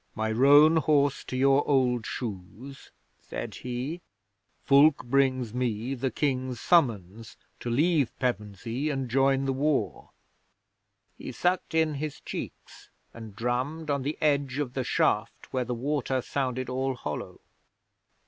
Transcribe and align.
My 0.15 0.31
roan 0.31 0.77
horse 0.77 1.23
to 1.25 1.37
your 1.37 1.61
old 1.67 2.07
shoes," 2.07 2.89
said 3.19 3.53
he, 3.53 4.01
"Fulke 4.65 5.03
brings 5.05 5.53
me 5.53 5.93
the 5.93 6.09
King's 6.09 6.59
Summons 6.59 7.37
to 7.59 7.69
leave 7.69 8.09
Pevensey 8.17 8.89
and 8.89 9.07
join 9.07 9.45
the 9.45 9.53
war." 9.53 10.09
He 11.19 11.31
sucked 11.31 11.75
in 11.75 11.93
his 11.93 12.19
cheeks 12.19 12.89
and 13.13 13.35
drummed 13.35 13.91
on 13.91 14.01
the 14.01 14.17
edge 14.21 14.57
of 14.57 14.73
the 14.73 14.83
shaft, 14.83 15.53
where 15.53 15.65
the 15.65 15.75
water 15.75 16.19
sounded 16.23 16.67
all 16.67 16.95
hollow. 16.95 17.39